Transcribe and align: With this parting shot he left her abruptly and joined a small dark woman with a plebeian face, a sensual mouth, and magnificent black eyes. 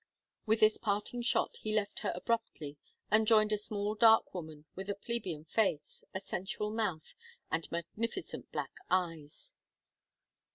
With 0.47 0.61
this 0.61 0.79
parting 0.79 1.21
shot 1.21 1.57
he 1.57 1.75
left 1.75 1.99
her 1.99 2.11
abruptly 2.15 2.79
and 3.11 3.27
joined 3.27 3.51
a 3.53 3.57
small 3.59 3.93
dark 3.93 4.33
woman 4.33 4.65
with 4.73 4.89
a 4.89 4.95
plebeian 4.95 5.45
face, 5.45 6.03
a 6.11 6.19
sensual 6.19 6.71
mouth, 6.71 7.13
and 7.51 7.71
magnificent 7.71 8.51
black 8.51 8.71
eyes. 8.89 9.51